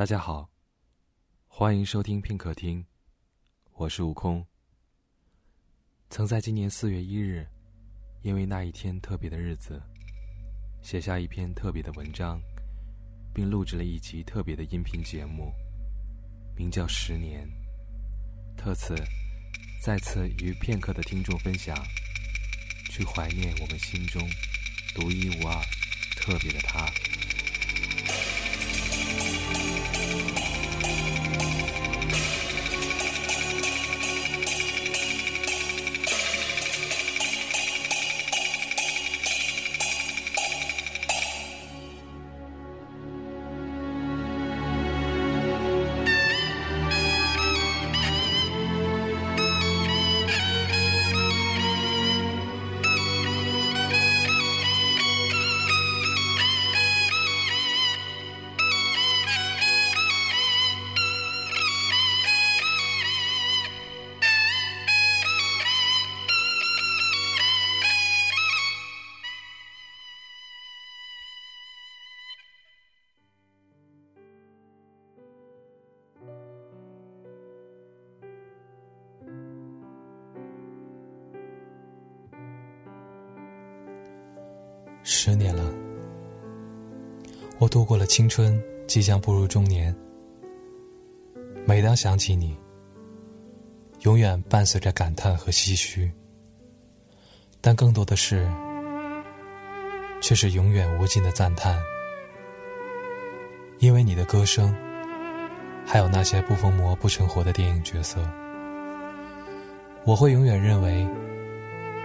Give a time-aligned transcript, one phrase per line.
[0.00, 0.48] 大家好，
[1.46, 2.82] 欢迎收听片刻听，
[3.74, 4.42] 我是悟空。
[6.08, 7.46] 曾在今年四月一日，
[8.22, 9.78] 因为那一天特别的日子，
[10.80, 12.40] 写下一篇特别的文章，
[13.34, 15.52] 并录制了一集特别的音频节目，
[16.56, 17.46] 名叫《十年》。
[18.56, 18.94] 特此，
[19.82, 21.76] 再次与片刻的听众分享，
[22.88, 24.26] 去怀念我们心中
[24.94, 25.62] 独一无二、
[26.16, 26.90] 特别的他。
[85.22, 85.70] 十年了，
[87.58, 89.94] 我度过了青春，即将步入中年。
[91.66, 92.56] 每当想起你，
[94.00, 96.10] 永远伴随着感叹和唏嘘，
[97.60, 98.50] 但更多的是，
[100.22, 101.78] 却是永远无尽的赞叹。
[103.78, 104.74] 因为你的歌声，
[105.84, 108.26] 还有那些不疯魔不成活的电影角色，
[110.06, 111.06] 我会永远认为，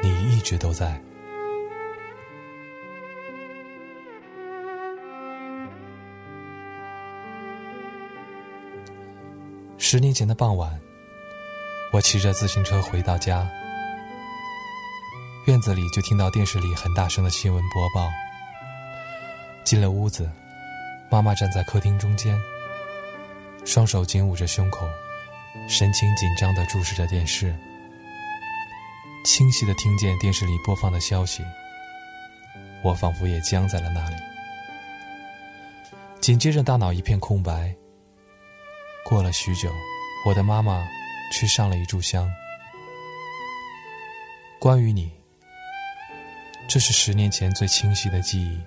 [0.00, 1.02] 你一直都在。
[9.92, 10.80] 十年前的傍晚，
[11.92, 13.50] 我骑着自行车回到家，
[15.46, 18.08] 院子里就听到电视里很大声的新闻播报。
[19.64, 20.30] 进了屋子，
[21.10, 22.40] 妈妈站在客厅中间，
[23.64, 24.86] 双手紧捂着胸口，
[25.68, 27.52] 神情紧张的注视着电视。
[29.24, 31.42] 清晰的听见电视里播放的消息，
[32.84, 34.14] 我仿佛也僵在了那里。
[36.20, 37.74] 紧接着，大脑一片空白。
[39.04, 39.70] 过了许久，
[40.24, 40.86] 我的妈妈
[41.32, 42.30] 去上了一炷香。
[44.58, 45.10] 关于你，
[46.68, 48.60] 这是十年前最清晰的记忆，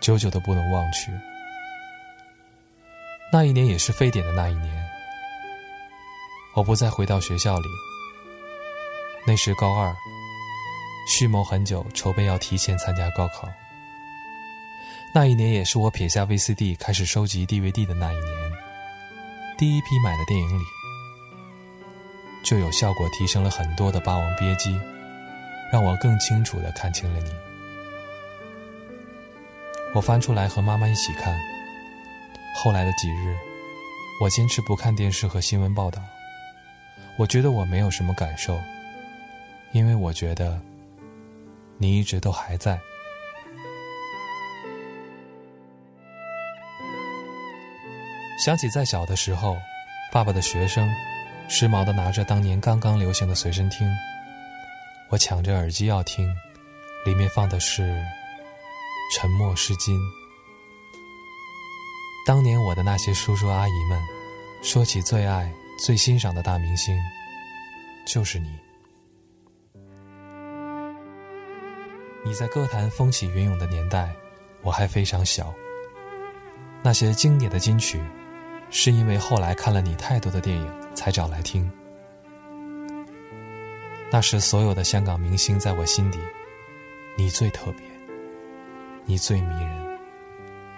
[0.00, 1.12] 久久都不能忘去。
[3.32, 4.88] 那一年也是非典的那一年，
[6.54, 7.68] 我不再回到学校里。
[9.26, 9.94] 那时高二，
[11.08, 13.48] 蓄谋很久，筹备要提前参加高考。
[15.14, 18.45] 那一年也是我撇下 VCD 开始收集 DVD 的那一年。
[19.58, 20.62] 第一批买的电影里，
[22.44, 24.68] 就有效果提升了很多的《霸王别姬》，
[25.72, 27.30] 让我更清楚的看清了你。
[29.94, 31.34] 我翻出来和妈妈一起看。
[32.54, 33.34] 后来的几日，
[34.20, 36.02] 我坚持不看电视和新闻报道。
[37.16, 38.60] 我觉得我没有什么感受，
[39.72, 40.60] 因为我觉得
[41.78, 42.78] 你一直都还在。
[48.36, 49.56] 想起在小的时候，
[50.12, 50.86] 爸爸的学生，
[51.48, 53.90] 时髦的拿着当年刚刚流行的随身听，
[55.08, 56.28] 我抢着耳机要听，
[57.06, 57.82] 里面放的是
[59.14, 59.98] 《沉默是金》。
[62.26, 63.98] 当年我的那些叔叔阿姨们，
[64.62, 65.50] 说起最爱、
[65.82, 66.94] 最欣赏的大明星，
[68.06, 68.50] 就是你。
[72.22, 74.14] 你在歌坛风起云涌的年代，
[74.60, 75.54] 我还非常小。
[76.82, 77.98] 那些经典的金曲。
[78.78, 81.68] 是因为后来看了你太多的电影，才找来听。
[84.12, 86.18] 那时所有的香港明星，在我心底，
[87.16, 87.80] 你最特别，
[89.06, 89.98] 你最迷人，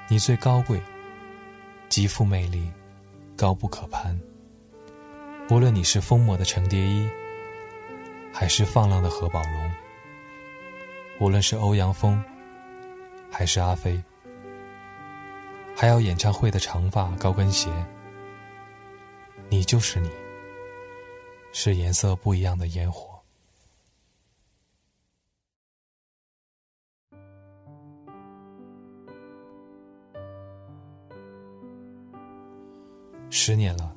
[0.08, 0.80] 你最高贵，
[1.88, 2.70] 极富魅力，
[3.36, 4.16] 高不可攀。
[5.50, 7.10] 无论你是疯魔的程蝶衣，
[8.32, 9.70] 还是放浪的何宝荣，
[11.18, 12.22] 无论是欧阳锋，
[13.28, 14.00] 还是阿飞。
[15.80, 17.70] 还有演唱会的长发高跟鞋，
[19.48, 20.10] 你就是你，
[21.52, 23.16] 是颜色不一样的烟火。
[33.30, 33.94] 十年了，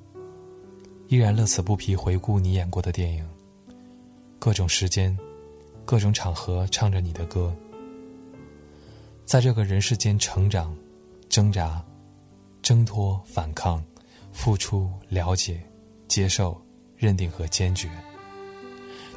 [1.07, 3.28] 依然乐此不疲回顾你演过的电影，
[4.38, 5.18] 各种时间，
[5.83, 7.51] 各种场合唱着你的歌，
[9.25, 10.78] 在这个人世间成长。
[11.31, 11.81] 挣扎，
[12.62, 13.81] 挣脱、反抗、
[14.33, 15.63] 付出、了解、
[16.06, 16.62] 接受、
[16.98, 17.89] 认定和坚决。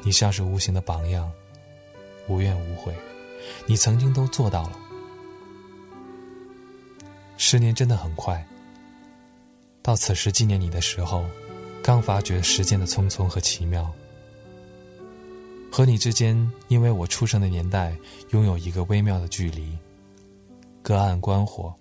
[0.01, 1.29] 你像是无形的榜样，
[2.29, 2.95] 无怨无悔，
[3.65, 4.79] 你曾经都做到了。
[7.35, 8.47] 十年真的很快，
[9.81, 11.25] 到此时纪念你的时候，
[11.83, 13.91] 刚发觉时间的匆匆和奇妙。
[15.69, 17.93] 和你之间，因为我出生的年代
[18.29, 19.77] 拥有一个微妙的距离，
[20.81, 21.75] 隔岸观火，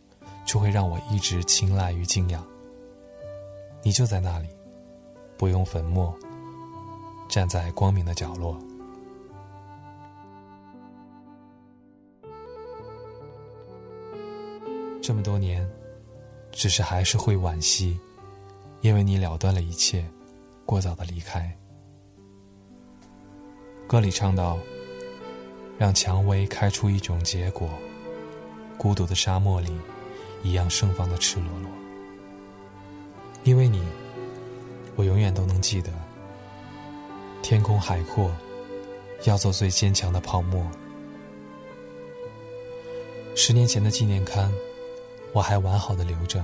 [0.45, 2.45] 就会让我一直青睐与敬仰。
[3.83, 4.49] 你就在那里，
[5.37, 6.17] 不用粉墨。
[7.27, 8.57] 站在光明的角落，
[15.03, 15.69] 这么多年，
[16.53, 17.99] 只是还是会惋惜，
[18.83, 20.07] 因为你了断了一切，
[20.67, 21.51] 过早的离开。
[23.89, 24.59] 歌里唱到
[25.79, 27.69] ：“让蔷薇开出一种结果，
[28.77, 29.73] 孤独的沙漠里，
[30.45, 31.69] 一样盛放的赤裸裸。”
[33.43, 33.83] 因为你，
[34.95, 35.91] 我永远都能记得。
[37.43, 38.31] 天空海阔，
[39.25, 40.67] 要做最坚强的泡沫。
[43.37, 44.51] 十年前的纪念刊，
[45.33, 46.43] 我还完好的留着。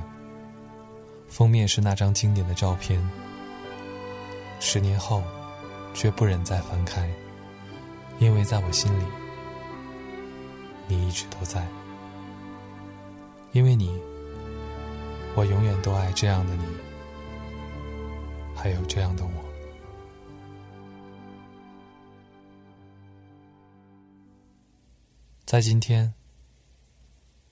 [1.28, 3.00] 封面是那张经典的照片。
[4.58, 5.22] 十年后，
[5.94, 7.10] 却不忍再翻开，
[8.18, 9.04] 因为在我心里，
[10.86, 11.66] 你一直都在。
[13.52, 14.00] 因为你，
[15.34, 16.64] 我永远都爱这样的你，
[18.54, 19.44] 还有这样的我。
[25.44, 26.14] 在今天，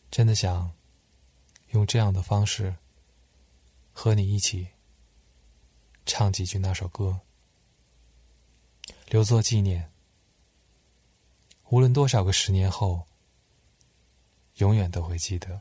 [0.09, 0.73] 真的想
[1.71, 2.77] 用这样的方式
[3.93, 4.69] 和你一起
[6.07, 7.21] 唱几句那首歌，
[9.09, 9.91] 留作纪念。
[11.71, 13.05] 无论多少个十年后，
[14.59, 15.61] 永远都会记得。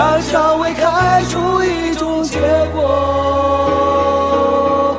[0.00, 2.40] 让蔷薇开出一种结
[2.72, 4.96] 果。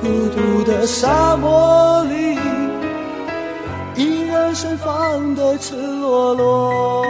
[0.00, 2.36] 孤独的沙漠里，
[3.94, 7.04] 依然盛放的赤裸裸。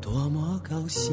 [0.00, 1.12] 多么高兴！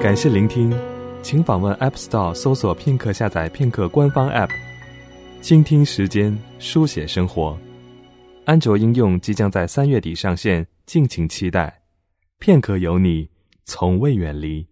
[0.00, 0.74] 感谢聆听。
[1.22, 4.48] 请访问 App Store 搜索片刻，下载片刻官方 App，
[5.42, 7.58] 倾听时间，书写生活。
[8.46, 11.82] 安卓应用即将在三月底上线，敬请期待。
[12.38, 13.28] 片刻有你，
[13.66, 14.66] 从未远离。